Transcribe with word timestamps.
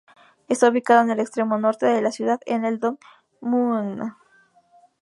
Está 0.47 0.67
ubicado 0.67 1.01
en 1.03 1.11
el 1.11 1.19
extremo 1.19 1.59
norte 1.59 1.85
de 1.85 2.01
la 2.01 2.11
ciudad, 2.11 2.39
en 2.47 2.65
el 2.65 2.79
Don 2.79 2.97
Mueang. 3.39 4.15